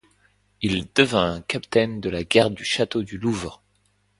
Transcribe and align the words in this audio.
Il 0.63 0.87
devint 0.95 1.41
capitaine 1.47 2.01
de 2.01 2.09
la 2.09 2.23
garde 2.23 2.55
du 2.55 2.65
château 2.65 3.03
du 3.03 3.19
Louvre. 3.19 3.61